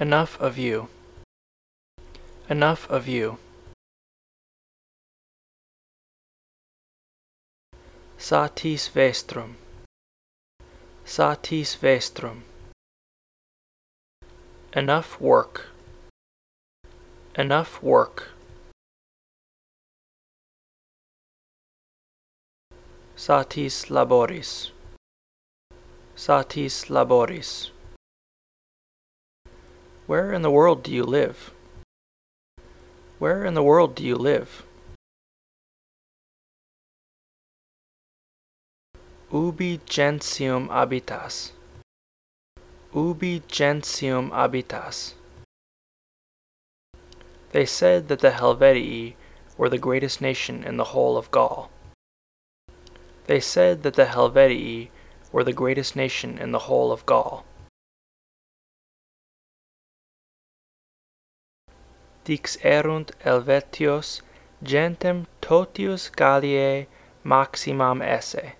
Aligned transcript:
Enough 0.00 0.40
of 0.40 0.56
you. 0.56 0.88
Enough 2.48 2.88
of 2.88 3.06
you. 3.06 3.36
Satis 8.16 8.88
vestrum. 8.88 9.56
Satis 11.04 11.76
vestrum. 11.76 12.44
Enough 14.72 15.20
work. 15.20 15.68
Enough 17.34 17.82
work. 17.82 18.30
Satis 23.16 23.90
laboris. 23.90 24.70
Satis 26.16 26.88
laboris. 26.88 27.70
Where 30.10 30.32
in 30.32 30.42
the 30.42 30.50
world 30.50 30.82
do 30.82 30.90
you 30.90 31.04
live? 31.04 31.52
Where 33.20 33.44
in 33.44 33.54
the 33.54 33.62
world 33.62 33.94
do 33.94 34.02
you 34.02 34.16
live? 34.16 34.64
Ubi 39.32 39.78
gentium 39.86 40.66
habitas? 40.66 41.52
Ubi 42.92 43.44
gentium 43.46 44.32
habitas? 44.32 45.14
They 47.52 47.64
said 47.64 48.08
that 48.08 48.18
the 48.18 48.32
Helvetii 48.32 49.14
were 49.56 49.68
the 49.68 49.78
greatest 49.78 50.20
nation 50.20 50.64
in 50.64 50.76
the 50.76 50.90
whole 50.90 51.16
of 51.16 51.30
Gaul. 51.30 51.70
They 53.28 53.38
said 53.38 53.84
that 53.84 53.94
the 53.94 54.06
Helvetii 54.06 54.90
were 55.30 55.44
the 55.44 55.52
greatest 55.52 55.94
nation 55.94 56.36
in 56.36 56.50
the 56.50 56.66
whole 56.66 56.90
of 56.90 57.06
Gaul. 57.06 57.44
dix 62.30 62.56
erunt 62.62 63.10
Helvetios, 63.24 64.22
gentem 64.62 65.26
totius 65.40 66.08
Galliae 66.20 66.86
maximam 67.24 68.00
esse. 68.00 68.52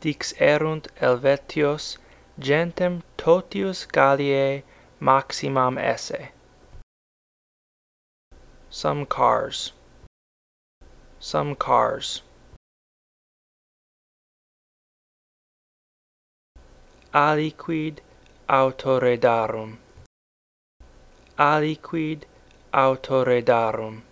Dix 0.00 0.32
erunt 0.40 0.88
Helvetios, 1.00 1.98
gentem 2.40 3.00
totius 3.16 3.86
Galliae 3.86 4.64
maximam 4.98 5.78
esse. 5.78 6.32
Some 8.70 9.06
cars. 9.06 9.72
Some 11.20 11.54
cars. 11.54 12.22
aliquid 17.14 18.00
autoredarum. 18.48 19.83
Aliquid 21.38 22.22
autoredarum 22.72 24.02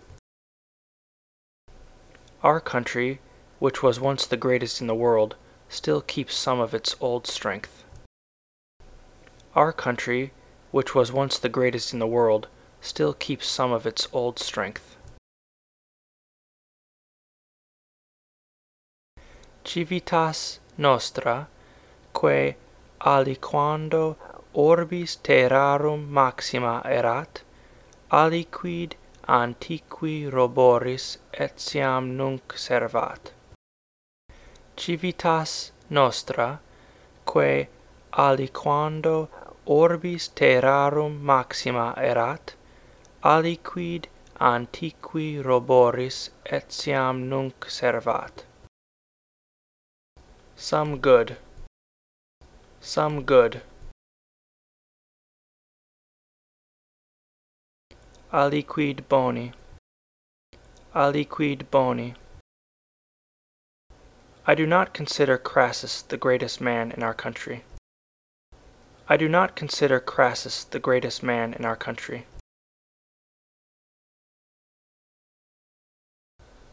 Our 2.43 2.61
country, 2.61 3.21
which 3.61 3.81
was 3.81 4.01
once 4.01 4.27
the 4.27 4.37
greatest 4.37 4.81
in 4.81 4.89
the 4.89 4.95
world, 4.97 5.37
still 5.69 6.01
keeps 6.01 6.35
some 6.35 6.59
of 6.59 6.75
its 6.75 6.97
old 7.01 7.29
strength. 7.29 7.85
Our 9.55 9.73
country, 9.73 10.33
which 10.73 10.97
was 10.97 11.13
once 11.13 11.39
the 11.39 11.49
greatest 11.49 11.93
in 11.93 12.01
the 12.01 12.09
world, 12.09 12.49
still 12.81 13.15
keeps 13.15 13.47
some 13.47 13.71
of 13.71 13.87
its 13.87 14.09
old 14.13 14.41
strength. 14.41 14.97
Civitas 19.65 20.59
nostra, 20.77 21.47
quae 22.13 22.57
aliquando 23.01 24.17
orbis 24.55 25.17
terrarum 25.17 26.09
maxima 26.09 26.83
erat, 26.85 27.43
aliquid 28.11 28.95
antiqui 29.27 30.31
roboris 30.31 31.19
etiam 31.33 32.17
nunc 32.17 32.53
servat. 32.57 33.33
Civitas 34.77 35.73
nostra, 35.91 36.61
quae 37.25 37.69
aliquando 38.13 39.29
orbis 39.67 40.29
terrarum 40.29 41.21
maxima 41.23 41.95
erat, 41.97 42.55
aliquid 43.23 44.07
antiqui 44.41 45.43
roboris 45.43 46.31
etiam 46.45 47.29
nunc 47.29 47.67
servat. 47.69 48.45
Some 50.57 50.99
good. 50.99 51.37
Some 52.81 53.23
good. 53.23 53.63
Aliquid 58.33 59.09
boni. 59.11 59.53
Aliquid 60.95 61.71
boni. 61.71 62.15
I 64.47 64.55
do 64.55 64.67
not 64.67 64.95
consider 64.95 65.37
Crassus 65.37 66.01
the 66.01 66.17
greatest 66.17 66.59
man 66.59 66.93
in 66.93 67.03
our 67.03 67.13
country. 67.13 67.63
I 69.07 69.19
do 69.19 69.29
not 69.29 69.55
consider 69.55 70.01
Crassus 70.01 70.65
the 70.65 70.79
greatest 70.79 71.23
man 71.23 71.53
in 71.53 71.67
our 71.67 71.77
country. 71.77 72.25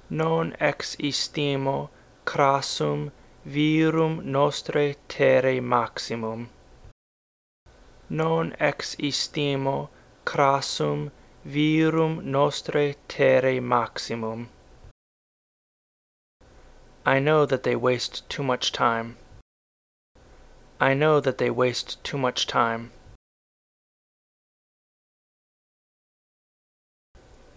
Non 0.09 0.55
ex 0.61 0.95
estimo 0.95 1.89
crassum 2.25 3.11
virum 3.45 4.23
nostre 4.23 4.95
terre 5.09 5.59
maximum. 5.59 6.51
Non 8.09 8.55
ex 8.61 8.95
estimo 8.95 9.89
crassum 10.25 11.11
virum 11.45 12.23
nostre 12.25 12.95
terre 13.07 13.61
maximum. 13.61 14.49
I 17.05 17.19
know 17.19 17.45
that 17.45 17.63
they 17.63 17.75
waste 17.75 18.27
too 18.29 18.43
much 18.43 18.71
time. 18.71 19.17
I 20.79 20.93
know 20.93 21.19
that 21.19 21.37
they 21.37 21.49
waste 21.49 22.03
too 22.03 22.17
much 22.17 22.45
time. 22.45 22.91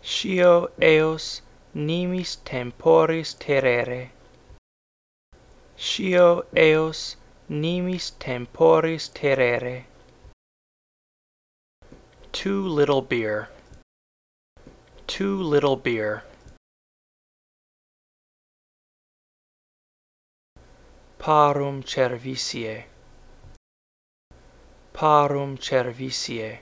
Scio 0.01 0.71
eos 0.81 1.43
nimis 1.75 2.39
temporis 2.45 3.35
terere. 3.37 4.11
Scio 5.77 6.45
eos 6.57 7.17
nimis 7.51 8.13
temporis 8.19 9.11
terere. 9.13 9.85
Too 12.33 12.67
little 12.67 13.03
beer. 13.03 13.49
Too 15.07 15.43
little 15.43 15.77
beer. 15.77 16.23
Parum 21.19 21.83
cervisiae. 21.83 22.85
Parum 24.93 25.59
cervisiae. 25.59 26.59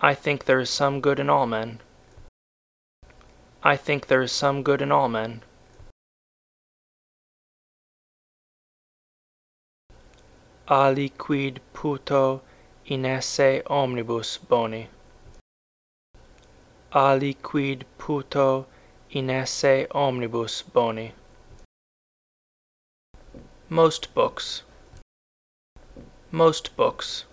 I 0.00 0.14
think 0.14 0.44
there 0.44 0.60
is 0.60 0.70
some 0.70 1.00
good 1.00 1.18
in 1.18 1.30
all 1.30 1.46
men. 1.46 1.80
I 3.62 3.76
think 3.76 4.08
there 4.08 4.22
is 4.22 4.32
some 4.32 4.62
good 4.62 4.82
in 4.82 4.90
all 4.90 5.08
men. 5.08 5.42
aliquid 10.68 11.58
puto 11.74 12.40
in 12.86 13.04
esse 13.04 13.62
omnibus 13.66 14.38
boni. 14.38 14.88
Aliquid 16.94 17.84
puto 17.96 18.66
in 19.10 19.30
esse 19.30 19.86
omnibus 19.92 20.60
boni. 20.60 21.14
Most 23.70 24.12
books. 24.12 24.62
Most 26.30 26.76
books. 26.76 27.24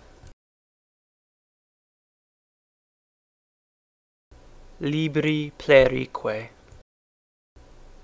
Libri 4.80 5.52
plerique. 5.58 6.48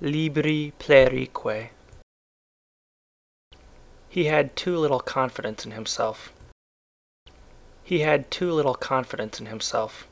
Libri 0.03 0.75
plerique. 0.79 1.71
He 4.11 4.25
had 4.27 4.55
too 4.57 4.77
little 4.77 5.01
confidence 5.01 5.65
in 5.65 5.71
himself. 5.71 6.35
He 7.83 8.01
had 8.01 8.31
too 8.31 8.53
little 8.53 8.75
confidence 8.75 9.41
in 9.41 9.47
himself. 9.47 10.07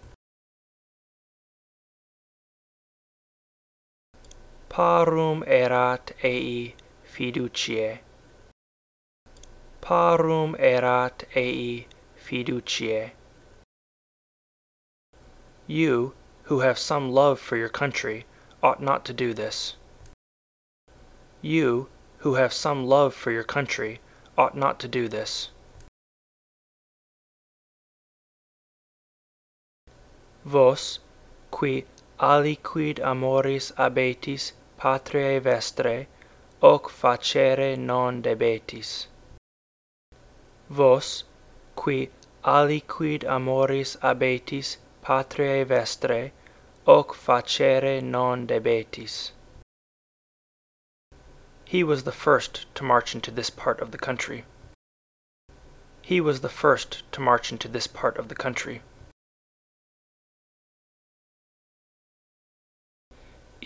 Parum 4.74 5.44
erat 5.46 6.10
ei 6.24 6.74
fiducie. 7.06 8.00
Parum 9.80 10.56
erat 10.58 11.22
ei 11.36 11.86
fiducie. 12.18 13.12
You, 15.68 16.14
who 16.46 16.58
have 16.58 16.76
some 16.76 17.12
love 17.12 17.38
for 17.38 17.56
your 17.56 17.68
country, 17.68 18.26
ought 18.64 18.82
not 18.82 19.04
to 19.04 19.12
do 19.12 19.32
this. 19.32 19.76
You, 21.40 21.86
who 22.26 22.34
have 22.34 22.52
some 22.52 22.84
love 22.84 23.14
for 23.14 23.30
your 23.30 23.44
country, 23.44 24.00
ought 24.36 24.56
not 24.56 24.80
to 24.80 24.88
do 24.88 25.06
this. 25.06 25.50
Vos, 30.44 30.98
qui 31.52 31.84
aliquid 32.18 32.98
amoris 32.98 33.70
abetis 33.78 34.50
patriae 34.84 35.40
vestre, 35.40 36.06
hoc 36.60 36.90
facere 36.90 37.74
non 37.74 38.20
debetis. 38.20 39.06
Vos, 40.68 41.24
qui 41.74 42.10
aliquid 42.44 43.24
amoris 43.24 43.96
abetis 44.02 44.76
patriae 45.02 45.64
vestre, 45.64 46.32
hoc 46.84 47.14
facere 47.14 48.02
non 48.02 48.46
debetis. 48.46 49.30
He 51.64 51.82
was 51.82 52.04
the 52.04 52.12
first 52.12 52.66
to 52.74 52.84
march 52.84 53.14
into 53.14 53.30
this 53.30 53.48
part 53.48 53.80
of 53.80 53.90
the 53.90 54.04
country. 54.06 54.44
He 56.02 56.20
was 56.20 56.42
the 56.42 56.50
first 56.50 57.10
to 57.12 57.22
march 57.22 57.50
into 57.50 57.68
this 57.68 57.86
part 57.86 58.18
of 58.18 58.28
the 58.28 58.34
country. 58.34 58.82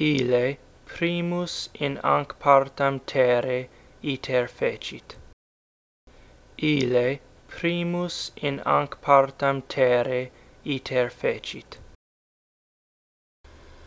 Ile 0.01 0.59
primus 0.99 1.69
in 1.75 1.97
anc 2.03 2.31
partam 2.41 3.01
terre 3.07 3.69
iter 4.03 4.49
fecit. 4.49 5.15
Ile 6.61 7.21
primus 7.47 8.33
in 8.49 8.59
anc 8.67 8.97
partam 9.01 9.63
terre 9.69 10.31
iter 10.67 11.09
fecit. 11.09 11.79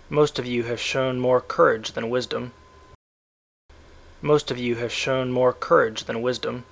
Most 0.09 0.39
of 0.39 0.45
you 0.45 0.63
have 0.63 0.79
shown 0.79 1.19
more 1.19 1.41
courage 1.41 1.91
than 1.91 2.09
wisdom. 2.09 2.53
Most 4.21 4.49
of 4.49 4.57
you 4.57 4.75
have 4.75 4.93
shown 4.93 5.33
more 5.33 5.51
courage 5.51 6.05
than 6.05 6.21
wisdom. 6.21 6.63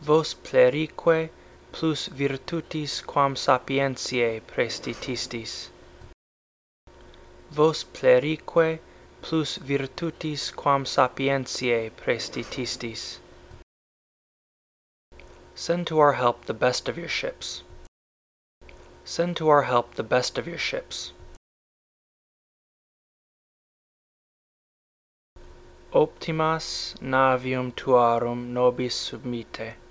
Vos 0.00 0.34
plerique 0.34 1.32
plus 1.72 2.08
virtutis 2.08 3.04
quam 3.04 3.34
sapientiae 3.34 4.40
prestitistis. 4.42 5.70
Vos 7.50 7.84
plerique 7.84 8.80
plus 9.22 9.58
virtutis 9.58 10.54
quam 10.54 10.84
sapientiae 10.84 11.90
prestitistis. 11.90 13.18
Send 15.54 15.86
to 15.86 15.98
our 15.98 16.14
help 16.14 16.44
the 16.44 16.54
best 16.54 16.88
of 16.88 16.96
your 16.98 17.08
ships. 17.08 17.62
Send 19.04 19.36
to 19.36 19.48
our 19.48 19.62
help 19.62 19.94
the 19.94 20.02
best 20.02 20.38
of 20.38 20.46
your 20.46 20.58
ships. 20.58 21.12
Optimas 25.92 26.96
navium 27.02 27.74
tuarum 27.74 28.52
nobis 28.52 28.94
submite. 28.94 29.81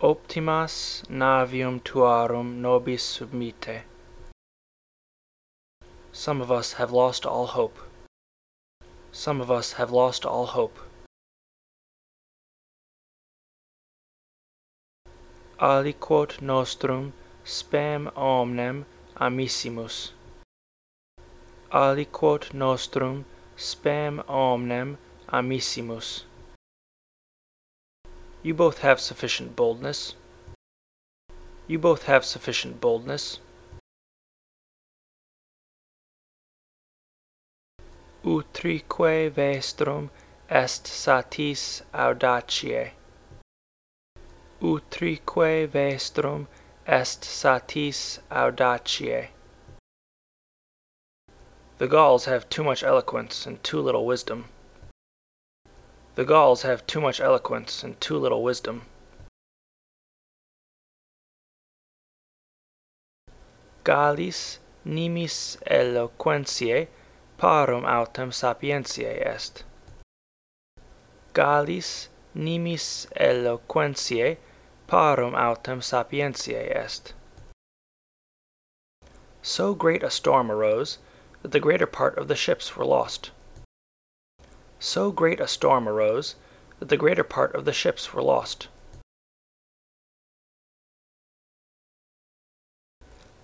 Optimas 0.00 1.02
navium 1.10 1.80
tuarum 1.82 2.60
nobis 2.60 3.02
submite. 3.02 3.82
Some 6.12 6.40
of 6.40 6.52
us 6.52 6.74
have 6.74 6.92
lost 6.92 7.26
all 7.26 7.48
hope. 7.48 7.76
Some 9.10 9.40
of 9.40 9.50
us 9.50 9.72
have 9.72 9.90
lost 9.90 10.24
all 10.24 10.46
hope. 10.46 10.78
Aliquot 15.58 16.40
nostrum 16.40 17.12
spem 17.44 18.08
omnem 18.14 18.84
amissimus. 19.16 20.12
Aliquot 21.72 22.54
nostrum 22.54 23.24
spem 23.56 24.22
omnem 24.28 24.96
amissimus. 25.32 26.22
You 28.42 28.54
both 28.54 28.78
have 28.78 29.00
sufficient 29.00 29.56
boldness. 29.56 30.14
You 31.66 31.78
both 31.78 32.04
have 32.04 32.24
sufficient 32.24 32.80
boldness. 32.80 33.40
Utrique 38.24 39.30
vestrum 39.34 40.10
est 40.48 40.86
satis 40.86 41.82
audaciae. 41.92 42.92
Utrique 44.62 45.68
vestrum 45.68 46.46
est 46.86 47.24
satis 47.24 48.20
audaciae. 48.30 49.28
The 51.78 51.86
Gauls 51.86 52.24
have 52.24 52.48
too 52.48 52.64
much 52.64 52.82
eloquence 52.82 53.46
and 53.46 53.62
too 53.62 53.80
little 53.80 54.04
wisdom. 54.04 54.46
The 56.18 56.24
Gauls 56.24 56.62
have 56.62 56.84
too 56.84 57.00
much 57.00 57.20
eloquence 57.20 57.84
and 57.84 58.00
too 58.00 58.18
little 58.18 58.42
wisdom. 58.42 58.86
Gallis 63.84 64.58
nimis 64.84 65.58
eloquentiae 65.70 66.88
parum 67.36 67.84
autem 67.84 68.32
sapientiae 68.32 69.24
est. 69.24 69.62
Gallis 71.34 72.08
nimis 72.36 73.06
eloquentiae 73.14 74.38
parum 74.88 75.34
autem 75.34 75.78
sapientiae 75.78 76.74
est. 76.74 77.12
So 79.40 79.72
great 79.72 80.02
a 80.02 80.10
storm 80.10 80.50
arose 80.50 80.98
that 81.42 81.52
the 81.52 81.60
greater 81.60 81.86
part 81.86 82.18
of 82.18 82.26
the 82.26 82.34
ships 82.34 82.76
were 82.76 82.84
lost. 82.84 83.30
So 84.80 85.10
great 85.10 85.40
a 85.40 85.48
storm 85.48 85.88
arose 85.88 86.36
that 86.78 86.88
the 86.88 86.96
greater 86.96 87.24
part 87.24 87.54
of 87.54 87.64
the 87.64 87.72
ships 87.72 88.12
were 88.12 88.22
lost. 88.22 88.68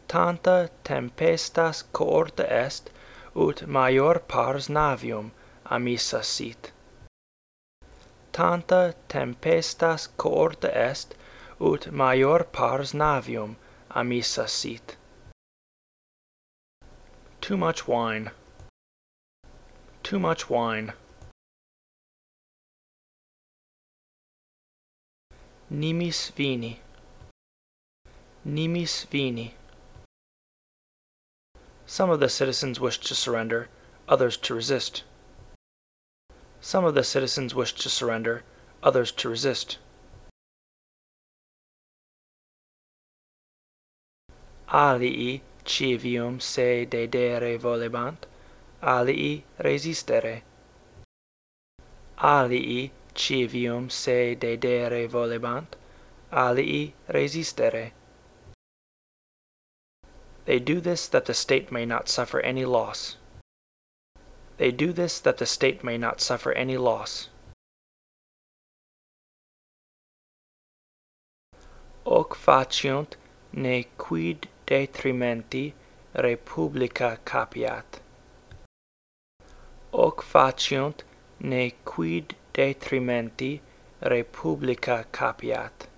Tanta 0.06 0.70
tempestas 0.84 1.82
coorta 1.92 2.48
est, 2.48 2.88
ut 3.34 3.66
major 3.66 4.20
pars 4.20 4.68
navium 4.68 5.32
amissa 5.66 6.22
sit. 6.22 6.70
Tanta 8.32 8.94
tempestas 9.08 10.08
coorta 10.16 10.70
est, 10.72 11.16
ut 11.60 11.90
major 11.90 12.44
pars 12.44 12.92
navium 12.92 13.56
amissa 13.90 14.48
sit. 14.48 14.96
Too 17.40 17.56
much 17.56 17.88
wine. 17.88 18.30
Too 20.04 20.20
much 20.20 20.48
wine. 20.48 20.92
Nimis 25.74 26.30
vini. 26.36 26.78
Nimis 28.46 29.06
vini. 29.06 29.54
Some 31.84 32.10
of 32.10 32.20
the 32.20 32.28
citizens 32.28 32.78
wished 32.78 33.04
to 33.08 33.14
surrender, 33.16 33.68
others 34.08 34.36
to 34.36 34.54
resist. 34.54 35.02
Some 36.60 36.84
of 36.84 36.94
the 36.94 37.02
citizens 37.02 37.56
wished 37.56 37.80
to 37.82 37.88
surrender, 37.88 38.44
others 38.84 39.10
to 39.12 39.28
resist. 39.28 39.78
Alii 44.68 45.40
civium 45.64 46.38
se 46.38 46.86
dedere 46.86 47.58
volebant, 47.58 48.26
alii 48.80 49.42
resistere. 49.58 50.42
Alii 52.18 52.92
civium 53.14 53.90
se 53.90 54.34
dedere 54.34 55.08
volebant, 55.08 55.76
alii 56.32 56.92
resistere. 57.08 57.92
They 60.44 60.58
do 60.58 60.80
this 60.80 61.08
that 61.08 61.24
the 61.24 61.34
state 61.34 61.72
may 61.72 61.86
not 61.86 62.08
suffer 62.08 62.40
any 62.40 62.64
loss. 62.64 63.16
They 64.58 64.70
do 64.70 64.92
this 64.92 65.18
that 65.20 65.38
the 65.38 65.46
state 65.46 65.82
may 65.82 65.96
not 65.98 66.20
suffer 66.20 66.52
any 66.52 66.76
loss. 66.76 67.28
Hoc 72.04 72.36
faciunt 72.36 73.16
ne 73.52 73.86
quid 73.96 74.48
detrimenti 74.66 75.72
republica 76.14 77.18
capiat. 77.24 78.00
Hoc 79.92 80.22
faciunt 80.22 81.02
ne 81.40 81.72
quid 81.84 82.36
detrimenti 82.54 83.60
republica 84.00 85.04
capiat. 85.12 85.88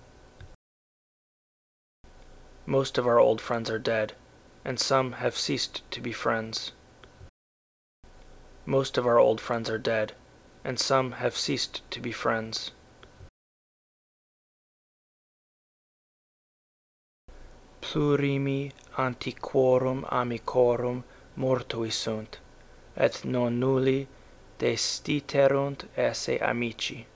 Most 2.64 2.98
of 2.98 3.06
our 3.06 3.20
old 3.20 3.40
friends 3.40 3.70
are 3.70 3.78
dead, 3.78 4.14
and 4.64 4.80
some 4.80 5.12
have 5.12 5.36
ceased 5.36 5.82
to 5.90 6.00
be 6.00 6.12
friends. 6.12 6.72
Most 8.64 8.96
of 8.98 9.06
our 9.06 9.18
old 9.18 9.40
friends 9.40 9.68
are 9.68 9.78
dead, 9.78 10.14
and 10.64 10.80
some 10.80 11.12
have 11.12 11.36
ceased 11.36 11.82
to 11.90 12.00
be 12.00 12.10
friends. 12.10 12.72
plurimi 17.86 18.72
antiquorum 18.96 20.02
amicorum 20.10 21.04
mortui 21.38 21.92
sunt, 21.92 22.38
et 22.96 23.24
non 23.24 23.60
nulli 23.60 24.08
destiterunt 24.58 25.86
esse 25.94 26.38
amici. 26.38 27.06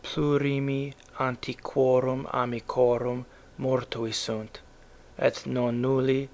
Plurimi 0.00 0.94
antiquorum 1.18 2.26
amicorum 2.30 3.24
mortui 3.56 4.12
sunt, 4.12 4.62
et 5.16 5.44
non 5.46 5.80
nulli 5.80 6.28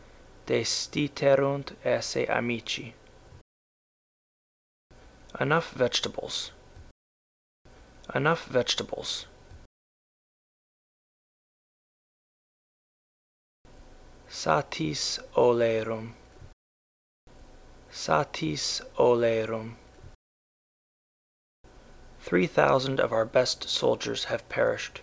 destiterunt 0.46 1.74
esse 1.82 2.26
amici. 2.26 2.94
Enough 5.40 5.74
vegetables. 5.76 6.52
Enough 8.14 8.48
vegetables. 8.50 9.26
Satis 14.28 15.20
olerum. 15.34 16.24
Satis 17.96 18.82
olerum. 18.98 19.76
Three 22.20 22.48
thousand 22.48 22.98
of 22.98 23.12
our 23.12 23.24
best 23.24 23.68
soldiers 23.68 24.24
have 24.24 24.48
perished. 24.48 25.00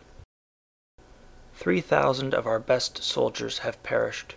Three 1.56 1.80
thousand 1.80 2.34
of 2.34 2.46
our 2.46 2.60
best 2.60 3.02
soldiers 3.02 3.60
have 3.60 3.82
perished. 3.82 4.36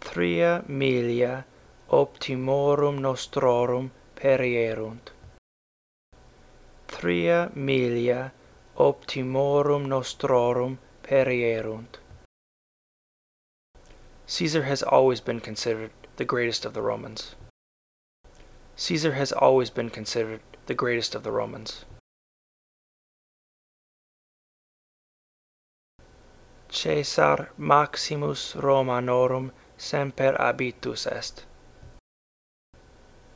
Tria 0.00 0.62
milia 0.68 1.44
optimorum 1.90 2.98
nostrorum 3.00 3.90
perierunt. 4.16 5.12
Tria 6.88 7.50
milia 7.56 8.32
optimorum 8.76 9.86
nostrorum 9.86 10.76
perierunt. 11.02 12.05
Caesar 14.28 14.64
has 14.64 14.82
always 14.82 15.20
been 15.20 15.38
considered 15.38 15.92
the 16.16 16.24
greatest 16.24 16.64
of 16.64 16.74
the 16.74 16.82
Romans. 16.82 17.36
Caesar 18.74 19.12
has 19.12 19.30
always 19.30 19.70
been 19.70 19.88
considered 19.88 20.40
the 20.66 20.74
greatest 20.74 21.14
of 21.14 21.22
the 21.22 21.30
Romans. 21.30 21.84
Caesar 26.68 27.50
maximus 27.56 28.56
Romanorum 28.56 29.52
semper 29.78 30.36
habitus 30.38 31.06
est. 31.06 31.44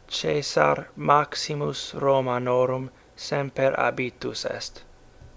Caesar 0.09 0.89
maximus 0.97 1.95
Romanorum 1.95 2.91
semper 3.15 3.73
habitus 3.79 4.45
est. 4.45 4.83